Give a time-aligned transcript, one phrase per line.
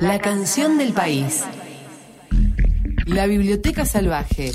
[0.00, 1.44] La canción del país.
[3.04, 4.50] La Biblioteca Salvaje.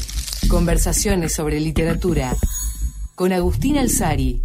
[0.50, 2.36] Conversaciones sobre literatura.
[3.14, 4.42] Con Agustín Alzari.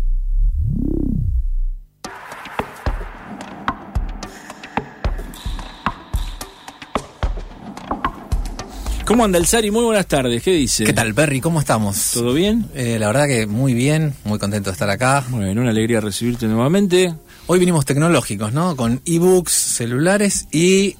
[9.06, 9.72] ¿Cómo anda el Sari?
[9.72, 10.84] Muy buenas tardes, ¿qué dice?
[10.84, 11.40] ¿Qué tal, Perry?
[11.40, 12.12] ¿Cómo estamos?
[12.12, 12.66] ¿Todo bien?
[12.74, 15.24] Eh, la verdad que muy bien, muy contento de estar acá.
[15.30, 17.14] Bueno, una alegría recibirte nuevamente.
[17.52, 18.76] Hoy vinimos tecnológicos, ¿no?
[18.76, 20.94] Con ebooks, celulares y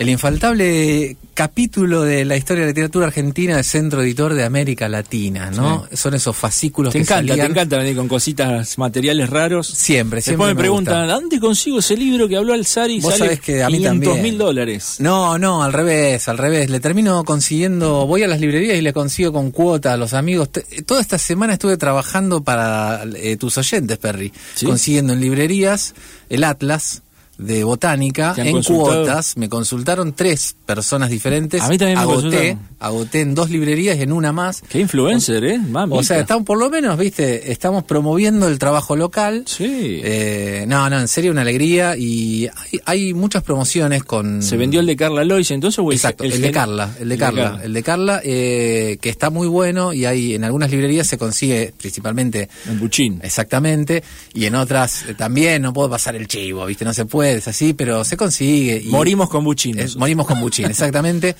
[0.00, 4.88] el infaltable capítulo de la historia de la literatura argentina del Centro Editor de América
[4.88, 5.86] Latina, ¿no?
[5.92, 9.66] Son esos fascículos Te que encanta, salían te encanta venir con cositas, materiales raros.
[9.66, 10.32] siempre, siempre.
[10.46, 11.14] Después me, me preguntan, gusta.
[11.14, 14.04] ¿dónde consigo ese libro que habló Alzari y Vos sale sabés que a mí 500
[14.14, 14.22] también.
[14.22, 14.96] mil dólares?
[15.00, 16.70] No, no, al revés, al revés.
[16.70, 20.50] Le termino consiguiendo, voy a las librerías y le consigo con cuota a los amigos.
[20.50, 24.64] Te- toda esta semana estuve trabajando para eh, tus oyentes, Perry, ¿Sí?
[24.64, 25.94] consiguiendo en librerías
[26.30, 27.02] el Atlas
[27.40, 29.04] de botánica ¿Te han en consultado?
[29.04, 29.36] cuotas.
[29.36, 31.62] Me consultaron tres personas diferentes.
[31.62, 34.62] A mí también me agoté, agoté en dos librerías y en una más.
[34.68, 35.58] Qué influencer, ¿eh?
[35.58, 35.98] Mamita.
[35.98, 39.44] O sea, estamos por lo menos, viste, estamos promoviendo el trabajo local.
[39.46, 40.00] Sí.
[40.02, 44.42] Eh, no, no, en serio una alegría y hay, hay muchas promociones con...
[44.42, 47.60] ¿Se vendió el de Carla Lois entonces el, Exacto, el, de Carla, el de Carla,
[47.62, 51.72] el de Carla, eh, que está muy bueno y hay en algunas librerías se consigue
[51.76, 53.20] principalmente En Buchín.
[53.22, 54.02] exactamente
[54.34, 57.48] y en otras eh, también no puedo pasar el chivo, viste, no se puede, es
[57.48, 58.82] así, pero se consigue.
[58.84, 59.78] Y Morimos con Buchín.
[59.78, 61.34] es- morimos con buchín, exactamente,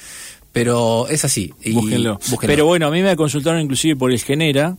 [0.52, 1.52] pero es así.
[1.62, 2.14] Y Búsquenlo.
[2.14, 2.46] búsquenlo.
[2.46, 4.76] Pero bueno, a mí me consultaron inclusive por el Genera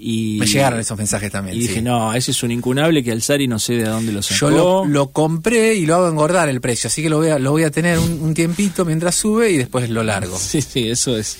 [0.00, 0.36] y...
[0.38, 1.56] me llegaron esos mensajes también.
[1.56, 1.68] Y sí.
[1.68, 4.38] dije, no, ese es un incunable que Alzari no sé de dónde lo sacó.
[4.38, 7.38] Yo lo, lo compré y lo hago engordar el precio, así que lo voy a,
[7.40, 10.38] lo voy a tener un, un tiempito mientras sube y después lo largo.
[10.38, 11.36] Sí, sí, eso es.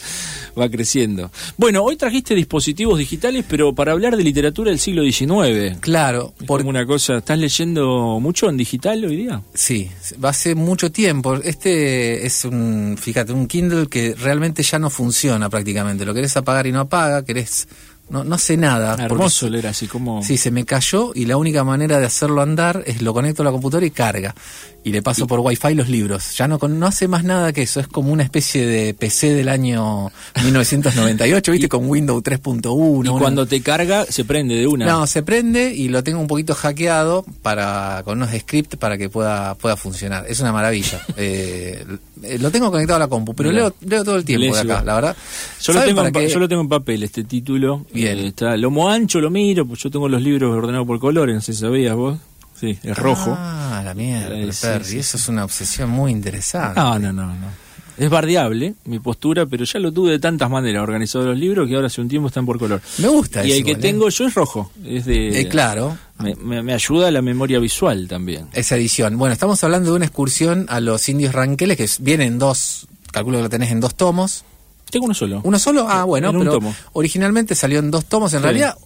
[0.58, 1.30] Va creciendo.
[1.56, 5.78] Bueno, hoy trajiste dispositivos digitales, pero para hablar de literatura del siglo XIX.
[5.80, 7.18] Claro, Es porque como una cosa.
[7.18, 9.42] ¿Estás leyendo mucho en digital hoy día?
[9.54, 9.90] Sí,
[10.22, 11.36] va hace mucho tiempo.
[11.36, 16.04] Este es un, fíjate, un Kindle que realmente ya no funciona prácticamente.
[16.04, 17.68] Lo querés apagar y no apaga, querés,
[18.10, 18.92] no, no sé nada.
[18.92, 20.22] porque Hermoso leer así como.
[20.22, 23.44] Sí, se me cayó y la única manera de hacerlo andar es lo conecto a
[23.44, 24.34] la computadora y carga.
[24.84, 26.34] Y le paso por wifi los libros.
[26.38, 27.78] Ya no, no hace más nada que eso.
[27.80, 30.10] Es como una especie de PC del año
[30.42, 31.68] 1998, ¿viste?
[31.68, 33.04] con Windows 3.1.
[33.04, 34.86] y una- cuando te carga, se prende de una.
[34.86, 39.10] no, se prende y lo tengo un poquito hackeado para con unos scripts para que
[39.10, 40.24] pueda pueda funcionar.
[40.28, 41.00] Es una maravilla.
[41.20, 41.84] Eh,
[42.22, 44.82] eh, lo tengo conectado a la compu, pero leo, leo todo el tiempo de acá,
[44.84, 45.16] la verdad.
[45.60, 46.28] Yo lo, ¿Saben tengo en, qué?
[46.28, 47.84] yo lo tengo en papel, este título.
[47.92, 48.18] Bien.
[48.18, 51.40] Eh, está lomo ancho, lo miro, pues yo tengo los libros ordenados por colores, no
[51.40, 52.18] sé si sabías vos.
[52.58, 53.34] Sí, es rojo.
[53.38, 56.80] Ah, la mierda, Eh, sí, Perry, sí, Eso es una obsesión muy interesante.
[56.80, 57.68] No, no, no, no.
[57.96, 61.74] Es bardeable mi postura, pero ya lo tuve de tantas maneras organizado los libros que
[61.74, 62.80] ahora hace un tiempo están por color.
[62.98, 63.74] Me gusta Y eso el que ¿eh?
[63.76, 64.70] tengo yo es rojo.
[64.84, 68.46] Es de, Eh, claro, Me, me- me ayuda la memoria visual también.
[68.52, 69.18] esa edición.
[69.18, 73.42] Bueno, estamos hablando de una excursión a los indios ranqueles que vienen dos, calculo que
[73.42, 74.44] lo tenés en dos tomos.
[74.90, 75.40] Tengo uno solo.
[75.42, 75.86] ¿Uno solo?
[75.88, 76.74] Ah, bueno, pero tomo.
[76.92, 78.32] originalmente salió en dos tomos.
[78.32, 78.44] En Sí.
[78.44, 78.76] realidad,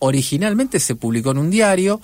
[0.00, 2.00] originalmente se publicó en un diario.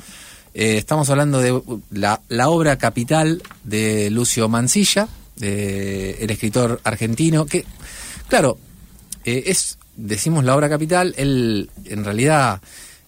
[0.59, 5.07] Eh, estamos hablando de la, obra capital de Lucio Mancilla,
[5.39, 7.67] el escritor argentino, que,
[8.27, 8.57] claro,
[9.27, 12.63] eh, es, decimos la obra capital, él en realidad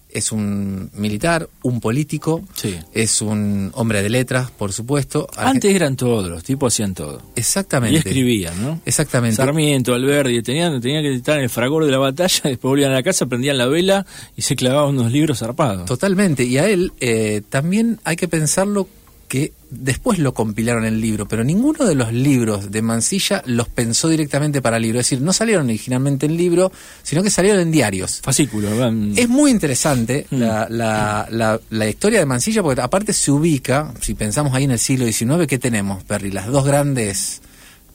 [0.09, 2.75] es un militar, un político, Sí.
[2.93, 5.27] es un hombre de letras, por supuesto.
[5.37, 7.21] Antes eran todos, los tipos hacían todo.
[7.35, 7.95] Exactamente.
[7.95, 8.81] Y escribían, ¿no?
[8.85, 9.35] Exactamente.
[9.37, 12.95] Sarmiento, Alberdi, tenían, tenían que estar en el fragor de la batalla, después volvían a
[12.95, 14.05] la casa, prendían la vela
[14.35, 15.85] y se clavaban unos libros zarpados.
[15.85, 18.87] Totalmente, y a él eh, también hay que pensarlo
[19.29, 23.69] que después lo compilaron en el libro, pero ninguno de los libros de Mansilla los
[23.69, 26.71] pensó directamente para libro, es decir, no salieron originalmente en libro,
[27.03, 28.21] sino que salieron en diarios.
[28.23, 28.71] Fascículos,
[29.15, 30.35] Es muy interesante Mm.
[30.39, 34.71] la, la, la, la historia de Mansilla, porque aparte se ubica, si pensamos ahí en
[34.71, 36.31] el siglo XIX, ¿qué tenemos, Perry?
[36.31, 37.41] Las dos grandes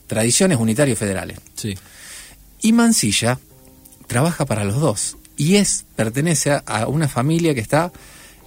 [0.07, 1.37] tradiciones unitarios federales.
[1.55, 1.75] Sí.
[2.61, 3.39] Y Mansilla
[4.07, 5.17] trabaja para los dos.
[5.35, 7.91] Y es, pertenece a, a una familia que está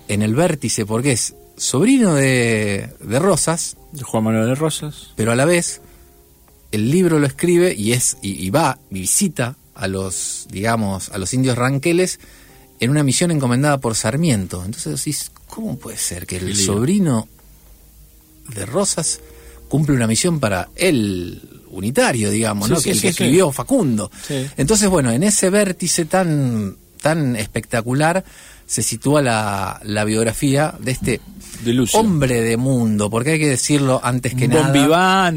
[0.09, 5.09] en el vértice, porque es sobrino de, de Rosas, De Juan Manuel de Rosas.
[5.17, 5.81] pero a la vez
[6.73, 11.19] el libro lo escribe y es y, y va y visita a los digamos a
[11.19, 12.21] los indios ranqueles
[12.81, 14.65] en una misión encomendada por Sarmiento.
[14.65, 17.29] Entonces decís cómo puede ser que el sobrino
[18.55, 19.21] de Rosas
[19.69, 24.11] cumple una misión para el unitario digamos Sí, no sí, el sí, que escribió Facundo
[24.57, 28.25] entonces bueno en ese vértice tan tan espectacular
[28.69, 31.21] se sitúa la, la biografía de este
[31.65, 34.69] De hombre de mundo, porque hay que decirlo antes que Un nada.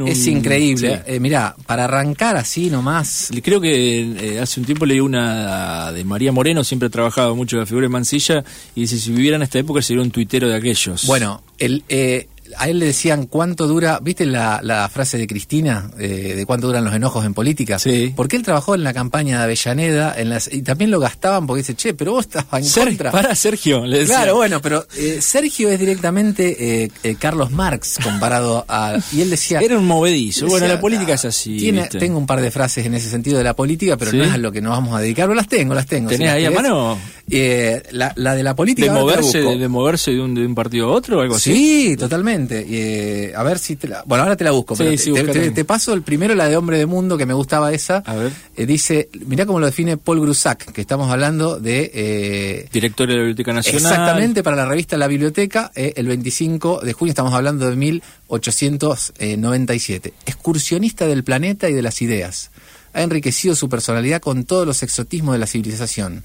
[0.04, 0.98] un- Es increíble.
[0.98, 1.14] sí.
[1.16, 3.30] Eh, mirá, para arrancar así nomás.
[3.42, 4.02] Creo que
[4.36, 7.86] eh, hace un tiempo leí una de María Moreno, siempre ha trabajado mucho la figura
[7.86, 8.44] de Mansilla,
[8.76, 11.08] y dice, si viviera en esta época sería un tuitero de aquellos.
[11.08, 12.28] Bueno, el, eh,
[12.58, 16.68] a él le decían cuánto dura, ¿viste la, la frase de Cristina eh, de cuánto
[16.68, 17.80] duran los enojos en política?
[17.80, 18.14] Sí.
[18.16, 21.62] Porque él trabajó en la campaña de Avellaneda en las, y también lo gastaban porque
[21.62, 23.12] dice, che, pero vos estabas en Ser- contra.
[23.12, 24.16] para Sergio, le decía.
[24.18, 28.98] Claro, bueno, pero eh, Sergio es directamente eh, eh, Carlos Marx comparado a...
[29.12, 29.60] Y él decía...
[29.60, 30.48] Era un movedizo.
[30.48, 31.58] Bueno, la política "Ah, es así.
[31.58, 32.00] tiene- ¿viste?
[32.00, 34.18] tengo un par de frases en ese sentido de la política, pero ¿Sí?
[34.18, 35.26] no es a lo que nos vamos a dedicar.
[35.28, 36.10] Pero las tengo, las tengo.
[36.10, 36.98] ¿Tenés ahí a mano?
[37.30, 38.92] Eh, la, la de la política...
[38.92, 41.54] de moverse, de moverse de un, de un partido a otro o algo así.
[41.54, 42.41] Sí, totalmente.
[42.50, 44.04] Eh, a ver si te la...
[44.06, 44.76] Bueno, ahora te la busco.
[44.76, 45.54] Sí, pero sí, te, te- buscala.
[45.54, 47.98] te paso el primero, la de Hombre de Mundo, que me gustaba esa.
[48.06, 48.32] A ver.
[48.56, 51.92] Eh, dice, mirá cómo lo define Paul Grusac, que estamos hablando de...
[51.94, 53.82] eh, Director de la Biblioteca Nacional.
[53.82, 60.14] Exactamente, para la revista La Biblioteca, el 25 de junio, estamos hablando de 1897.
[60.26, 62.52] Excursionista del planeta y de las ideas.
[62.94, 66.24] Ha enriquecido su personalidad con todos los exotismos de la civilización.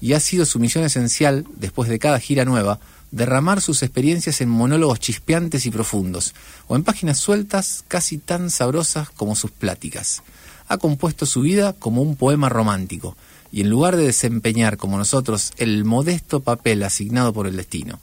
[0.00, 2.78] Y ha sido su misión esencial, después de cada gira nueva,
[3.16, 6.34] derramar sus experiencias en monólogos chispeantes y profundos,
[6.68, 10.22] o en páginas sueltas casi tan sabrosas como sus pláticas.
[10.68, 13.16] Ha compuesto su vida como un poema romántico,
[13.50, 18.00] y en lugar de desempeñar como nosotros el modesto papel asignado por el destino.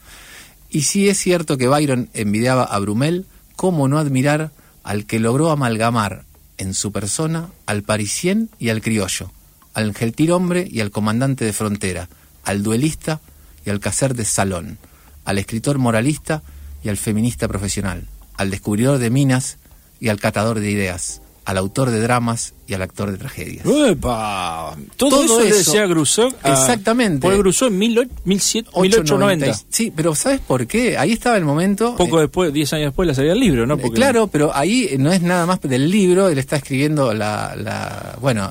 [0.70, 4.50] Y si es cierto que Byron envidiaba a Brumel, ¿cómo no admirar
[4.82, 6.24] al que logró amalgamar
[6.58, 9.30] en su persona al parisien y al criollo,
[9.74, 12.08] al gentilhombre y al comandante de frontera,
[12.44, 13.20] al duelista
[13.64, 14.78] y al cacer de salón,
[15.24, 16.42] al escritor moralista
[16.82, 18.04] y al feminista profesional,
[18.36, 19.58] al descubridor de minas
[20.00, 23.66] y al catador de ideas, al autor de dramas y al actor de tragedias?
[23.66, 24.74] ¡Epa!
[24.96, 25.84] Todo, Todo eso, le decía
[26.42, 27.26] a- Exactamente.
[27.26, 29.60] Paul Grusok en 18- 17- 1890.
[29.68, 30.96] Sí, pero ¿sabes por qué?
[30.98, 31.96] Ahí estaba el momento...
[31.96, 33.74] Poco eh, después, 10 años después, la salida del libro, ¿no?
[33.74, 38.16] Eh, Claro, pero ahí no es nada más del libro, él está escribiendo la, la
[38.20, 38.50] bueno,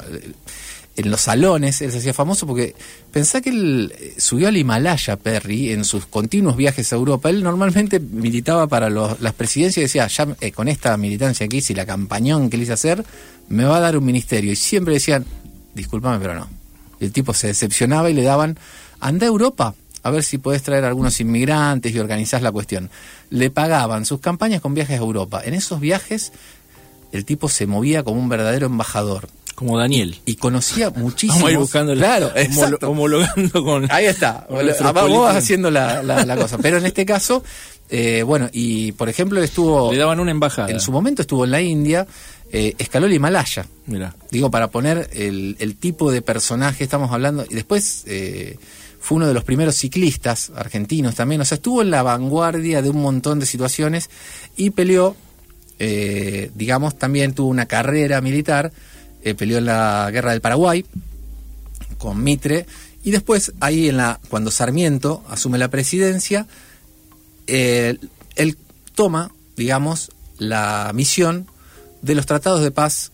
[0.95, 2.75] en los salones, él se hacía famoso porque
[3.11, 7.29] pensá que él eh, subió al Himalaya, Perry, en sus continuos viajes a Europa.
[7.31, 11.57] Él normalmente militaba para los- las presidencias y decía, ya eh, con esta militancia que
[11.57, 13.03] hice y la campañón que le hice hacer,
[13.49, 14.51] me va a dar un ministerio.
[14.51, 15.25] Y siempre decían,
[15.73, 16.47] discúlpame, pero no.
[16.99, 18.57] El tipo se decepcionaba y le daban,
[18.99, 19.73] anda a Europa,
[20.03, 22.89] a ver si podés traer algunos inmigrantes y organizás la cuestión.
[23.31, 25.41] Le pagaban sus campañas con viajes a Europa.
[25.43, 26.31] En esos viajes,
[27.11, 29.27] el tipo se movía como un verdadero embajador.
[29.55, 30.19] Como Daniel.
[30.25, 31.35] Y conocía muchísimo.
[31.35, 33.87] Vamos a ir buscando Claro, homolo- homologando con.
[33.91, 34.45] Ahí está.
[34.49, 36.57] con Ah, haciendo la, la- la cosa.
[36.57, 37.43] Pero en este caso,
[37.89, 39.91] eh, bueno, y por ejemplo, él estuvo.
[39.91, 40.69] Le daban una embajada.
[40.71, 42.07] En su momento estuvo en la India,
[42.51, 43.65] eh, escaló el Himalaya.
[43.85, 44.15] Mira.
[44.31, 47.45] Digo, para poner el, el tipo de personaje estamos hablando.
[47.49, 48.57] Y después eh,
[48.99, 51.41] fue uno de los primeros ciclistas argentinos también.
[51.41, 54.09] O sea, estuvo en la vanguardia de un montón de situaciones
[54.57, 55.15] y peleó,
[55.79, 58.71] eh, digamos, también tuvo una carrera militar.
[59.23, 60.85] Eh, peleó en la guerra del Paraguay
[61.97, 62.65] con Mitre.
[63.03, 66.47] Y después, ahí en la cuando Sarmiento asume la presidencia,
[67.47, 67.97] eh,
[68.35, 68.57] él
[68.95, 71.47] toma, digamos, la misión
[72.01, 73.11] de los tratados de paz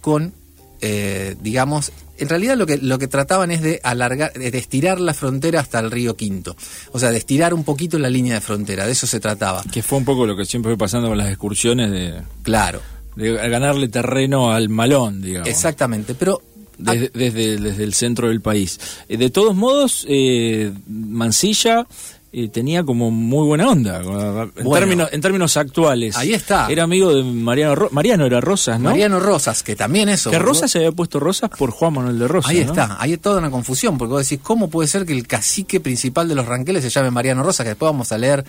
[0.00, 0.32] con,
[0.80, 5.14] eh, digamos, en realidad lo que, lo que trataban es de alargar, de estirar la
[5.14, 6.54] frontera hasta el río Quinto.
[6.92, 9.62] O sea, de estirar un poquito la línea de frontera, de eso se trataba.
[9.72, 12.82] Que fue un poco lo que siempre fue pasando con las excursiones de, Claro,
[13.16, 15.48] de ganarle terreno al malón, digamos.
[15.48, 16.14] exactamente.
[16.14, 16.40] Pero
[16.78, 18.78] Desde, desde, desde el centro del país.
[19.08, 21.86] Eh, de todos modos, eh, Mansilla
[22.32, 23.98] eh, tenía como muy buena onda.
[24.00, 24.06] En,
[24.64, 24.78] Bueno.
[24.86, 26.16] términos, en términos actuales.
[26.16, 26.68] Ahí está.
[26.70, 28.90] Era amigo de Mariano Ro- Mariano era Rosas, ¿no?
[28.90, 30.30] Mariano Rosas, que también eso.
[30.30, 32.50] que Rosas se había puesto Rosas por Juan Manuel de Rosas.
[32.52, 32.70] Ahí ¿no?
[32.72, 35.80] está, ahí hay toda una confusión, porque vos decís, ¿cómo puede ser que el cacique
[35.80, 37.64] principal de los ranqueles se llame Mariano Rosas?
[37.64, 38.44] Que después vamos a leer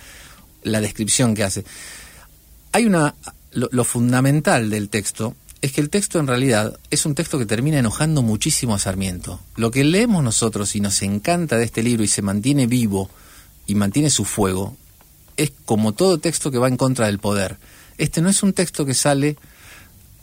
[0.62, 1.64] la descripción que hace.
[2.72, 3.14] Hay una.
[3.52, 7.46] Lo, lo fundamental del texto es que el texto en realidad es un texto que
[7.46, 9.40] termina enojando muchísimo a Sarmiento.
[9.56, 13.08] Lo que leemos nosotros y nos encanta de este libro y se mantiene vivo
[13.66, 14.76] y mantiene su fuego
[15.36, 17.58] es como todo texto que va en contra del poder.
[17.96, 19.36] Este no es un texto que sale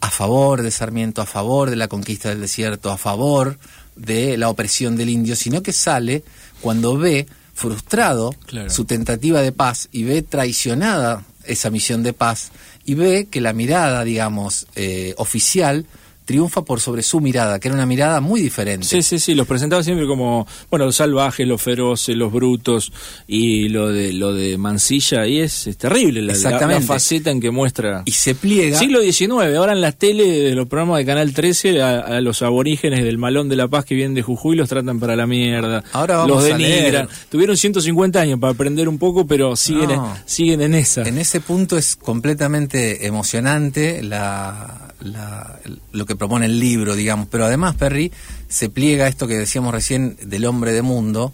[0.01, 3.57] a favor de Sarmiento, a favor de la conquista del desierto, a favor
[3.95, 6.23] de la opresión del indio, sino que sale
[6.61, 8.69] cuando ve frustrado Claro.
[8.69, 12.51] su tentativa de paz y ve traicionada esa misión de paz
[12.85, 15.85] y ve que la mirada, digamos, eh, oficial
[16.29, 18.85] triunfa por sobre su mirada, que era una mirada muy diferente.
[18.85, 22.93] Sí, sí, sí, los presentaba siempre como, bueno, los salvajes, los feroces, los brutos,
[23.27, 26.81] y lo de lo de Mansilla, y es, es terrible la, Exactamente.
[26.81, 28.03] la faceta en que muestra.
[28.05, 28.77] Y se pliega.
[28.77, 32.43] Siglo XIX, ahora en las tele de los programas de Canal 13, a, a los
[32.43, 35.83] aborígenes del Malón de la Paz que vienen de Jujuy los tratan para la mierda.
[35.93, 37.09] Ahora vamos los denigran.
[37.31, 40.15] Tuvieron 150 años para aprender un poco, pero siguen, No.
[40.27, 41.01] siguen en esa.
[41.01, 45.59] En ese punto es completamente emocionante la, la-
[45.91, 47.27] lo que propone el libro, digamos.
[47.29, 48.11] Pero además, Perry,
[48.47, 51.33] se pliega a esto que decíamos recién del hombre de mundo,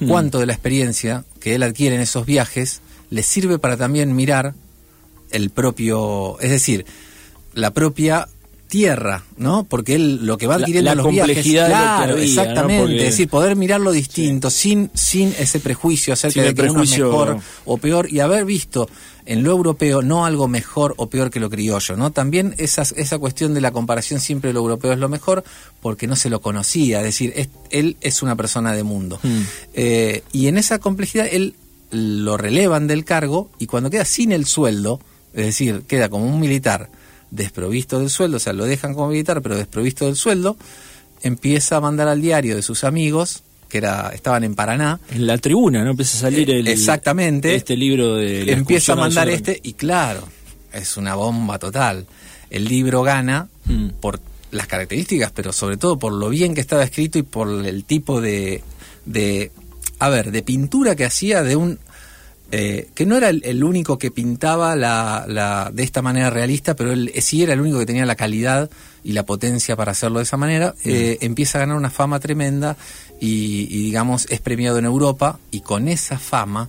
[0.00, 0.08] Hmm.
[0.08, 4.54] cuánto de la experiencia que él adquiere en esos viajes le sirve para también mirar
[5.30, 6.84] el propio, es decir,
[7.54, 8.28] la propia
[8.68, 9.64] tierra, ¿no?
[9.64, 12.80] Porque él lo que va adquiriendo la, en los complejidad viajes, claro, había, exactamente, ¿no?
[12.82, 16.82] Porque- es decir, poder mirarlo distinto, sin sin ese prejuicio acerca Sin de que uno
[16.82, 18.88] es prejuicio- mejor o peor y haber visto
[19.24, 22.10] en lo europeo no algo mejor o peor que lo criollo, ¿no?
[22.12, 25.42] También esa, esa cuestión de la comparación siempre lo europeo es lo mejor
[25.80, 29.18] porque no se lo conocía, es decir, es- él es una persona de mundo.
[29.22, 29.40] Mm.
[29.74, 31.54] Eh, y en esa complejidad él
[31.90, 35.00] lo relevan del cargo y cuando queda sin el sueldo,
[35.34, 36.88] es decir, queda como un militar
[37.30, 40.56] desprovisto del sueldo, o sea, lo dejan como militar pero desprovisto del sueldo,
[41.22, 45.38] empieza a mandar al diario de sus amigos, que era estaban en Paraná, En la
[45.38, 45.90] tribuna, ¿no?
[45.90, 47.54] Empieza a salir Eh, el, exactamente.
[47.54, 48.52] este libro de...
[48.52, 50.26] empieza a mandar este y claro,
[50.72, 52.06] es una bomba total.
[52.50, 53.88] El libro gana Mm.
[54.00, 54.20] por
[54.52, 58.20] las características, pero sobre todo por lo bien que estaba escrito y por el tipo
[58.20, 58.62] de,
[59.04, 59.50] de
[59.98, 61.80] a ver, de pintura que hacía de un
[62.52, 66.74] eh, que no era el, el único que pintaba la, la- de esta manera realista,
[66.76, 68.70] pero él sí era el único que tenía la calidad
[69.02, 72.76] y la potencia para hacerlo de esa manera, eh, empieza a ganar una fama tremenda
[73.20, 76.68] y, y, digamos es premiado en Europa y con esa fama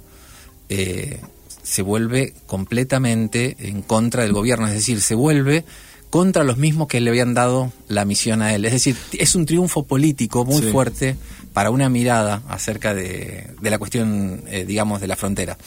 [0.69, 1.19] eh,
[1.63, 5.65] se vuelve completamente en contra del gobierno, es decir, se vuelve
[6.09, 8.65] contra los mismos que le habían dado la misión a él.
[8.65, 10.71] Es decir, es un triunfo político muy Sí.
[10.71, 11.15] fuerte
[11.53, 15.57] para una mirada acerca de, de la cuestión, eh, digamos, de la frontera.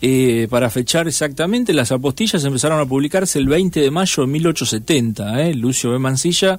[0.00, 5.42] Eh, para fechar exactamente, las apostillas empezaron a publicarse el 20 de mayo de 1870.
[5.42, 5.54] ¿eh?
[5.54, 5.98] Lucio B.
[5.98, 6.58] Mansilla,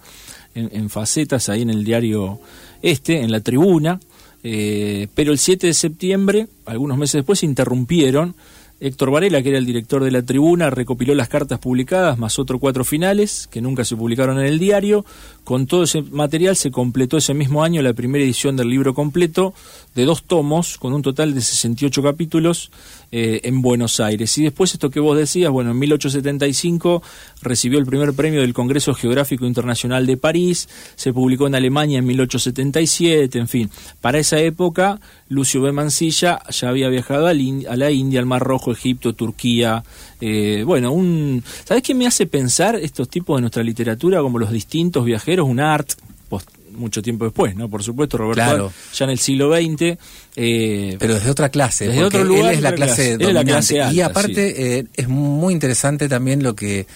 [0.56, 2.40] en, en facetas ahí en el diario
[2.82, 4.00] Este, en la tribuna.
[4.44, 8.36] eh, pero el 7 de septiembre, algunos meses después, se interrumpieron.
[8.80, 12.60] Héctor Varela, que era el director de la tribuna, recopiló las cartas publicadas, más otros
[12.60, 15.06] cuatro finales, que nunca se publicaron en el diario.
[15.44, 19.54] Con todo ese material se completó ese mismo año la primera edición del libro completo,
[19.96, 22.72] de dos tomos, con un total de 68 capítulos,
[23.16, 24.36] eh, en Buenos Aires.
[24.40, 27.04] Y después esto que vos decías, bueno, en 1875
[27.44, 32.06] recibió el primer premio del Congreso Geográfico Internacional de París, se publicó en Alemania en
[32.08, 33.70] 1877, en fin.
[34.02, 35.00] Para esa época,
[35.30, 35.72] Lucio B.
[35.72, 39.84] Mansilla ya había viajado a la India, al Mar Rojo, Egipto, Turquía.
[40.22, 41.44] eh, bueno, un...
[41.66, 45.48] ¿Sabés qué me hace pensar estos tipos de nuestra literatura como los distintos viajeros?
[45.48, 45.92] Un art,
[46.30, 47.70] post- mucho tiempo después, ¿no?
[47.70, 48.74] Por supuesto, Roberto, Claro.
[48.96, 49.98] Ya en el siglo XX.
[50.36, 53.34] eh, Pero desde otra clase, Desde porque otro lugar, él es la clase, clase.
[53.34, 56.88] La alta, y aparte eh, es muy interesante también lo que,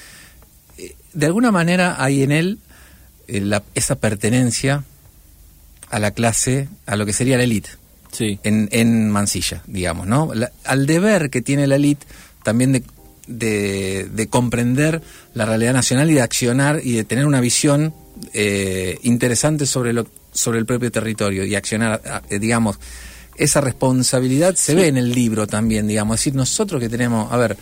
[0.80, 2.58] eh, de alguna manera hay en él
[3.28, 4.84] eh, la- esa pertenencia
[5.90, 7.70] a la clase, a lo que sería la élite.
[8.12, 8.40] Sí.
[8.44, 10.32] en, en Mansilla, digamos, ¿no?
[10.34, 12.06] La- al deber que tiene la élite
[12.44, 12.84] también de,
[13.28, 15.02] de, de comprender
[15.34, 17.94] la realidad nacional y de accionar y de tener una visión
[18.34, 22.80] eh, interesante sobre, lo, sobre el propio territorio y accionar, digamos,
[23.38, 27.38] esa responsabilidad se ve en el libro también, digamos, es decir, nosotros que tenemos, a
[27.38, 27.56] ver...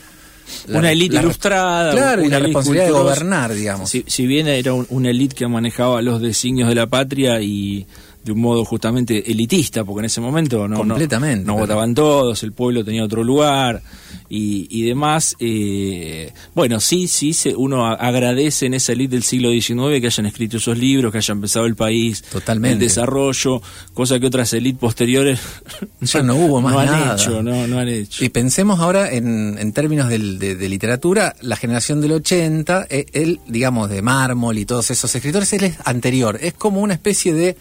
[0.68, 1.92] la- una élite ilustrada.
[1.92, 3.90] Claro, y una la responsabilidad de gobernar, digamos.
[3.90, 7.86] Si, si bien era un- una élite que manejaba los designios de la patria y
[8.26, 12.84] de un modo justamente elitista, porque en ese momento no, Completamente, votaban todos, el pueblo
[12.84, 13.84] tenía otro lugar
[14.30, 15.36] y, y demás.
[15.40, 20.26] eh, bueno, sí, sí, se, uno agradece en esa élite del siglo XIX que hayan
[20.26, 22.74] escrito esos libros, que hayan empezado el país, Totalmente.
[22.74, 23.62] el desarrollo,
[23.94, 25.40] cosa que otras élites posteriores
[26.02, 27.14] Ya no hubo más no han nada.
[27.16, 28.26] hecho, no, no han hecho.
[28.26, 33.06] Y pensemos ahora en, en términos del- de, de literatura, la generación del 80, eh,
[33.14, 37.34] él, digamos, de mármol y todos esos escritores, él es anterior, es como una especie
[37.34, 37.56] de,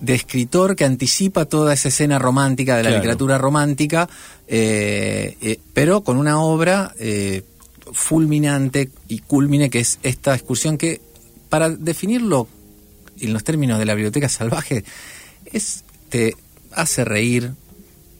[0.00, 3.02] de escritor que anticipa toda esa escena romántica de la Claro.
[3.02, 4.08] literatura romántica,
[4.46, 7.42] eh, eh, pero con una obra eh,
[7.92, 11.00] fulminante y culmine que es esta excursión que,
[11.48, 12.48] para definirlo
[13.20, 14.84] en los términos de la biblioteca salvaje,
[15.52, 16.36] es te
[16.72, 17.52] hace reír,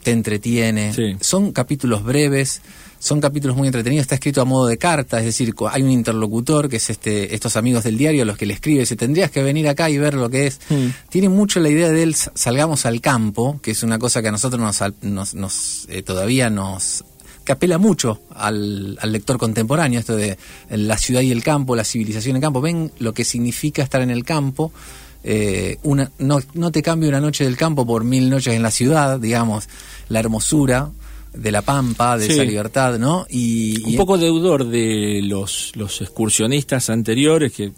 [0.07, 1.17] te entretiene, Sí.
[1.21, 2.63] son capítulos breves,
[3.01, 6.69] son capítulos muy entretenidos, está escrito a modo de carta, es decir, hay un interlocutor
[6.69, 9.43] que es este estos amigos del diario a los que le escribe, dice, tendrías que
[9.43, 10.61] venir acá y ver lo que es.
[10.71, 10.87] Mm.
[11.09, 14.29] Tiene mucho la idea de él, sa- salgamos al campo, que es una cosa que
[14.29, 17.05] a nosotros nos, nos, nos, eh, todavía nos
[17.45, 20.39] que apela mucho al, al lector contemporáneo, esto de
[20.71, 22.61] la ciudad y el campo, la civilización y el campo.
[22.61, 24.73] Ven lo que significa estar en el campo.
[25.29, 28.71] Eh, una, no, no te cambia una noche del campo por mil noches en la
[28.71, 29.69] ciudad, digamos,
[30.09, 30.89] la hermosura
[31.35, 32.33] de la pampa, de Sí.
[32.33, 33.27] esa libertad, ¿no?
[33.29, 37.73] Y, un y- poco deudor de los, los excursionistas anteriores que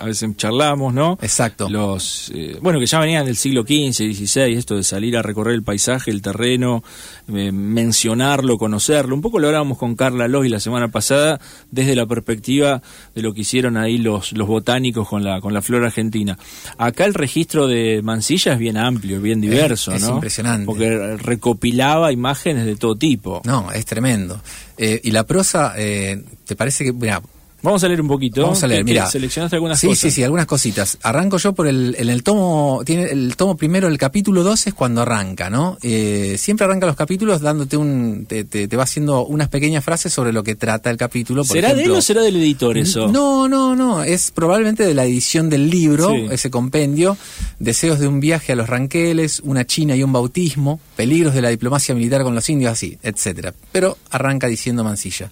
[0.00, 1.18] a veces charlamos, ¿no?
[1.22, 1.68] Exacto.
[1.68, 5.54] Los, eh, bueno, que ya venían del siglo XV, XVI, esto de salir a recorrer
[5.54, 6.82] el paisaje, el terreno,
[7.28, 9.14] eh, mencionarlo, conocerlo.
[9.14, 11.40] Un poco lo hablábamos con Carla Loy la semana pasada
[11.70, 12.82] desde la perspectiva
[13.14, 16.38] de lo que hicieron ahí los, los botánicos con la, con la flora argentina.
[16.76, 20.14] Acá el registro de Mansilla es bien amplio, bien diverso, es, ¿no?
[20.14, 20.66] impresionante.
[20.66, 23.42] Porque recopilaba imágenes de todo tipo.
[23.44, 24.40] No, es tremendo.
[24.76, 27.20] Eh, y la prosa, ¿te parece que, mira,
[27.62, 28.42] Vamos a leer un poquito.
[28.42, 29.06] Vamos a leer, mira.
[29.06, 30.00] Seleccionaste algunas sí, cosas.
[30.00, 30.96] Sí, sí, algunas cositas.
[31.02, 34.74] Arranco yo por el, en el tomo, tiene el tomo primero, el capítulo 12 es
[34.74, 35.76] cuando arranca, ¿no?
[35.82, 40.12] Eh, siempre arranca los capítulos dándote un, te, te, te, va haciendo unas pequeñas frases
[40.12, 41.42] sobre lo que trata el capítulo.
[41.42, 43.08] Por ¿Será ejemplo, de él o será del editor eso?
[43.08, 46.26] No, no, no, es probablemente de la edición del libro, Sí.
[46.30, 47.16] ese compendio,
[47.58, 51.48] deseos de un viaje a los ranqueles, una China y un bautismo, peligros de la
[51.48, 53.52] diplomacia militar con los indios, así, etcétera.
[53.72, 55.30] Pero arranca diciendo Mansilla.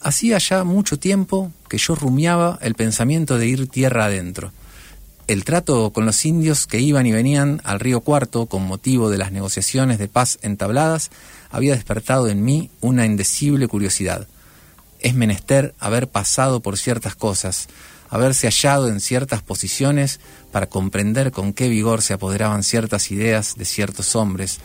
[0.00, 4.52] Hacía ya mucho tiempo que yo rumiaba el pensamiento de ir tierra adentro.
[5.26, 9.18] El trato con los indios que iban y venían al río Cuarto con motivo de
[9.18, 11.10] las negociaciones de paz entabladas
[11.50, 14.26] había despertado en mí una indecible curiosidad.
[14.98, 17.68] Es menester haber pasado por ciertas cosas,
[18.08, 20.18] haberse hallado en ciertas posiciones
[20.50, 24.58] para comprender con qué vigor se apoderaban ciertas ideas de ciertos hombres,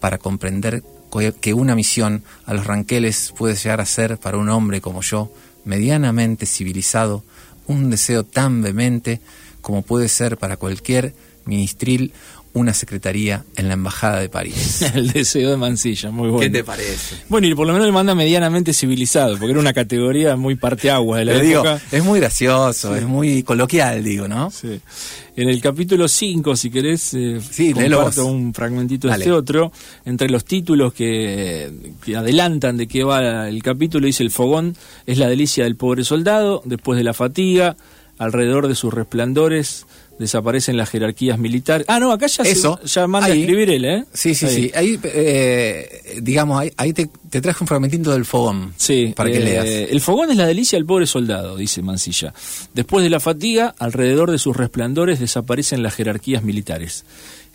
[0.00, 0.95] para comprender co-
[1.40, 5.32] que una misión a los ranqueles puede llegar a ser para un hombre como yo,
[5.64, 7.24] medianamente civilizado,
[7.66, 9.20] un deseo tan vehemente
[9.60, 12.12] como puede ser para cualquier ministril
[12.56, 14.80] una secretaría en la Embajada de París.
[14.94, 16.64] el deseo de Mansilla, muy bueno.
[16.64, 17.16] parece?
[17.28, 21.18] Bueno, y por lo menos le manda medianamente civilizado, porque era una categoría muy parteagua
[21.18, 21.80] de la digo, época.
[21.92, 24.50] es muy gracioso, es muy coloquial, digo, ¿no?
[24.50, 24.80] Sí.
[25.36, 29.24] En el capítulo 5, si querés, eh, Sí, comparto un fragmentito de Dale.
[29.24, 29.70] este otro.
[30.06, 31.70] Entre los títulos que,
[32.02, 36.04] que adelantan de qué va el capítulo, dice el fogón es la delicia del pobre
[36.04, 37.76] soldado, después de la fatiga,
[38.16, 39.86] alrededor de sus resplandores,
[40.18, 41.86] desaparecen las jerarquías militares.
[41.88, 43.32] Ah, no, acá ya, se- ya manda ahí.
[43.32, 44.04] a escribir él, ¿eh?
[44.12, 44.54] Sí, sí, Ahí.
[44.54, 44.70] sí.
[44.74, 48.72] Ahí, eh, digamos, ahí, ahí te, te traje un fragmentito del fogón.
[48.76, 49.66] Sí, Para que eh, leas.
[49.90, 52.32] El fogón es la delicia del pobre soldado, dice Mansilla.
[52.74, 57.04] Después de la fatiga, alrededor de sus resplandores desaparecen las jerarquías militares.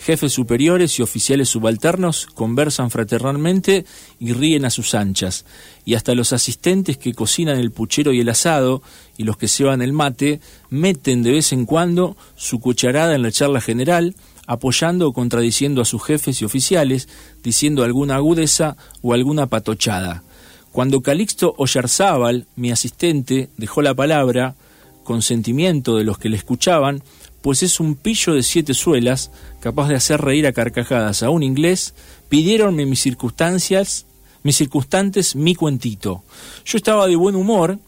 [0.02, 3.86] Jefes superiores y oficiales subalternos conversan fraternalmente
[4.20, 5.46] y ríen a sus anchas.
[5.86, 8.82] Y hasta los asistentes que cocinan el puchero y el asado
[9.16, 10.40] y los que ceban el mate
[10.72, 14.16] meten de vez en cuando su cucharada en la charla general,
[14.48, 17.08] apoyando o contradiciendo a sus jefes y oficiales,
[17.44, 20.24] diciendo alguna agudeza o alguna patochada.
[20.72, 24.56] Cuando Calixto Oyarzábal, mi asistente, dejó la palabra,
[25.04, 27.04] con sentimiento de los que le escuchaban,
[27.42, 31.44] pues es un pillo de siete suelas, capaz de hacer reír a carcajadas a un
[31.44, 31.94] inglés,
[32.30, 34.06] pidieronme mis circunstancias,
[34.44, 36.24] mis circunstantes, mi cuentito.
[36.66, 37.80] Yo estaba de buen humor,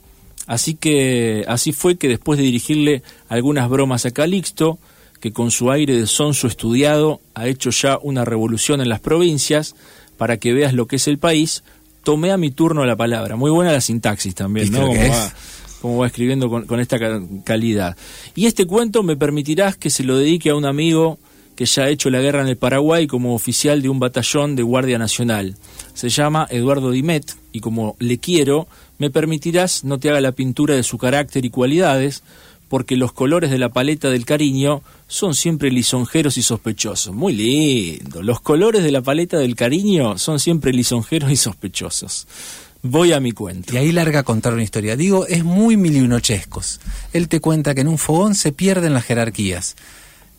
[0.47, 4.79] así que así fue que después de dirigirle algunas bromas a Calixto,
[5.19, 9.75] que con su aire de sonso estudiado ha hecho ya una revolución en las provincias,
[10.17, 11.63] para que veas lo que es el país,
[12.03, 13.35] tomé a mi turno la palabra.
[13.35, 14.87] Muy buena la sintaxis también, ¿Viste ¿no?
[14.87, 14.99] Como
[15.83, 17.97] como va escribiendo con, esta ca- calidad.
[18.35, 21.19] Y este cuento me permitirás que se lo dedique a un amigo
[21.57, 24.63] que ya ha hecho la guerra en el Paraguay como oficial de un batallón de
[24.63, 25.57] Guardia Nacional.
[25.93, 28.65] Se llama Eduardo Dimet y como le quiero,
[28.97, 32.23] me permitirás no te haga la pintura de su carácter y cualidades,
[32.69, 37.13] porque los colores de la paleta del cariño son siempre lisonjeros y sospechosos.
[37.13, 38.23] Muy lindo.
[38.23, 42.25] Los colores de la paleta del cariño son siempre lisonjeros y sospechosos.
[42.85, 43.73] Voy a mi cuento.
[43.73, 44.95] Y ahí larga a contar una historia.
[44.97, 46.81] Digo, es muy miliunochescos.
[47.13, 49.75] Él te cuenta que en un fogón se pierden las jerarquías.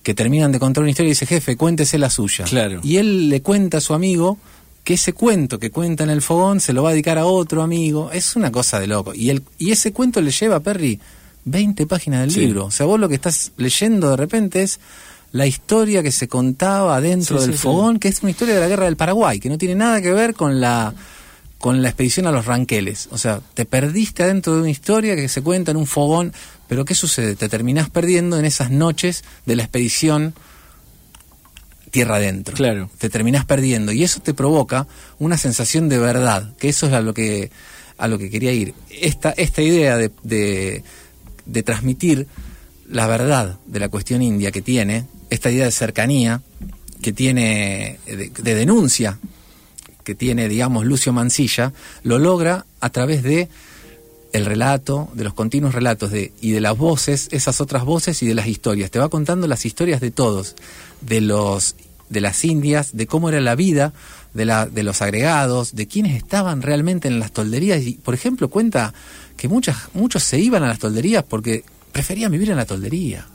[0.03, 2.45] Que terminan de contar una historia y dice, jefe, cuéntese la suya.
[2.45, 2.81] Claro.
[2.85, 4.37] Y él le cuenta a su amigo
[4.85, 7.63] que ese cuento que cuenta en el fogón se lo va a dedicar a otro
[7.63, 8.11] amigo.
[8.13, 9.15] Es una cosa de loco.
[9.15, 11.01] Y, el, y ese cuento le lleva a Perry
[11.47, 12.41] 20 páginas del Sí.
[12.41, 12.67] libro.
[12.67, 14.79] O sea, vos lo que estás leyendo de repente es
[15.33, 18.61] la historia que se contaba dentro Sí, del sí, fogón, que es una historia de
[18.61, 20.93] la guerra del Paraguay, que no tiene nada que ver con la
[21.65, 23.09] con la expedición a los ranqueles.
[23.11, 26.35] O sea, te perdiste adentro de una historia que se cuenta en un fogón,
[26.69, 27.37] pero ¿qué sucede?
[27.37, 30.35] Te terminás perdiendo en esas noches de la expedición
[31.91, 32.55] tierra adentro.
[32.55, 32.91] Claro.
[32.99, 34.87] Te terminás perdiendo y eso te provoca
[35.19, 37.51] una sensación de verdad, que eso es a lo que
[37.97, 38.75] a lo que quería ir.
[38.91, 40.85] Esta esta idea de, de,
[41.47, 42.27] de transmitir
[42.91, 46.43] la verdad de la cuestión india que tiene, esta idea de cercanía
[47.01, 49.19] que tiene de, de denuncia
[50.05, 53.49] que tiene, digamos, Lucio Mansilla, lo logra a través de
[54.33, 58.27] el relato, de los continuos relatos de, y de las voces, esas otras voces y
[58.27, 58.91] de las historias.
[58.91, 60.57] Te va contando las historias de todos,
[61.01, 61.77] de los
[62.09, 63.93] de las indias, de cómo era la vida,
[64.35, 67.83] de, la, de los agregados, de quienes estaban realmente en las tolderías.
[67.83, 68.93] Y, por ejemplo, cuenta
[69.37, 73.27] que muchas, muchos se iban a las tolderías porque preferían vivir en la toldería.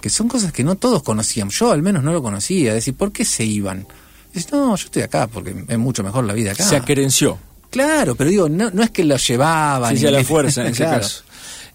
[0.00, 1.48] Que son cosas que no todos conocían.
[1.48, 2.70] Yo al menos no lo conocía.
[2.70, 3.86] Es decir, ¿por qué se iban?
[4.34, 6.64] Dice, no, yo estoy acá porque es mucho mejor la vida acá.
[6.64, 7.38] Se acerenció.
[7.70, 9.96] Claro, pero digo, no, no es que lo llevaban.
[9.96, 11.00] Sí, a la fuerza en ese Claro.
[11.00, 11.22] caso.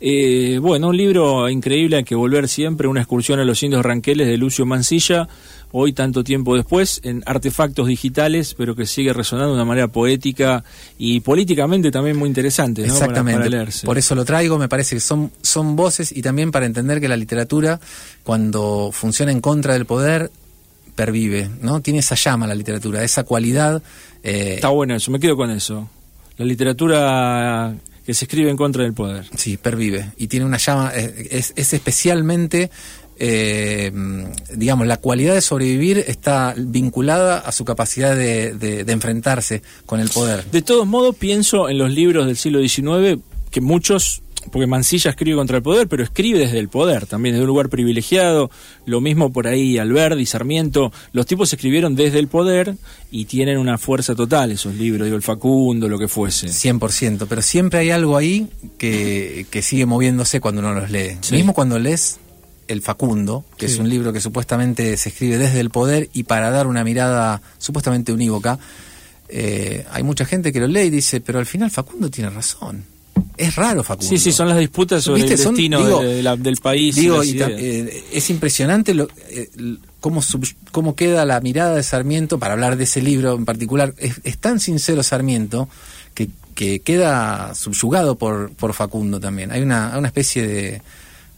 [0.02, 4.28] Eh, bueno, un libro increíble hay que volver siempre, una excursión a los indios ranqueles
[4.28, 5.28] de Lucio Mancilla,
[5.74, 10.64] hoy tanto tiempo después, en artefactos digitales, pero que sigue resonando de una manera poética
[10.98, 12.88] y políticamente también muy interesante, ¿no?
[12.94, 13.38] Para- Exactamente.
[13.40, 13.86] para leerse.
[13.86, 17.10] Por eso lo traigo, me parece que son, son voces y también para entender que
[17.10, 17.82] la literatura,
[18.24, 20.32] cuando funciona en contra del poder,
[21.00, 21.80] pervive, ¿no?
[21.80, 23.82] Tiene esa llama la literatura, esa cualidad.
[24.22, 25.90] eh, Está bueno eso, me quedo con eso.
[26.38, 27.74] La literatura
[28.06, 29.26] que se escribe en contra del poder.
[29.38, 30.12] Sí, pervive.
[30.18, 32.70] Y tiene una llama, eh, es, es especialmente,
[33.18, 33.92] eh,
[34.56, 40.00] digamos, la cualidad de sobrevivir está vinculada a su capacidad de, de- de enfrentarse con
[40.02, 40.44] el poder.
[40.52, 45.36] De todos modos, pienso en los libros del siglo XIX, que muchos, porque Mansilla escribe
[45.38, 48.50] contra el poder, pero escribe desde el poder, también desde un lugar privilegiado,
[48.86, 52.76] lo mismo por ahí Alberdi, Sarmiento, los tipos escribieron desde el poder
[53.12, 56.48] y tienen una fuerza total esos libros, digo, el Facundo, lo que fuese.
[56.48, 58.48] 100%, pero siempre hay algo ahí
[58.78, 61.18] que, que sigue moviéndose cuando uno los lee.
[61.22, 61.36] Sí.
[61.36, 62.20] Mismo cuando lees
[62.70, 63.74] El Facundo, que Sí.
[63.74, 67.42] es un libro que supuestamente se escribe desde el poder y para dar una mirada
[67.58, 68.58] supuestamente unívoca,
[69.28, 72.86] eh, hay mucha gente que lo lee y dice, pero al final Facundo tiene razón.
[73.38, 74.10] Es raro Facundo.
[74.10, 75.36] Sí, sí, son las disputas sobre ¿Viste?
[75.36, 76.96] el Son- destino digo, de- de la- del país.
[76.96, 79.50] Digo, y eh, es impresionante lo, eh,
[80.00, 83.94] cómo, sub- cómo queda la mirada de Sarmiento, para hablar de ese libro en particular,
[83.98, 85.70] es, es tan sincero Sarmiento
[86.14, 89.52] que, que queda subyugado por, por Facundo también.
[89.52, 90.82] Hay una, una especie de,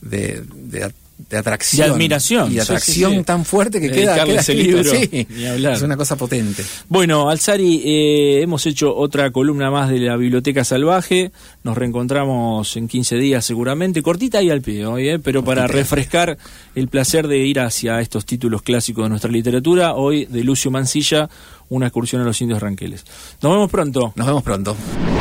[0.02, 0.92] de, de a-
[1.30, 1.88] de atracción.
[1.88, 3.24] De admiración, Y de sí, atracción sí.
[3.24, 5.28] tan fuerte que queda, queda ese escrito, libro, sí.
[5.30, 5.74] ni hablar.
[5.74, 6.64] Es una cosa potente.
[6.90, 11.32] Bueno, Alzari, eh, hemos hecho otra columna más de la Biblioteca Salvaje.
[11.64, 14.02] Nos reencontramos en 15 días seguramente.
[14.02, 16.38] Cortita y al pie hoy, eh, pero para Cortita refrescar
[16.76, 19.96] el placer de ir hacia estos títulos clásicos de nuestra literatura.
[19.96, 21.30] Hoy de Lucio Mancilla,
[21.70, 23.04] una excursión a los indios ranqueles.
[23.42, 24.14] Nos vemos pronto.
[24.16, 24.76] Nos vemos pronto.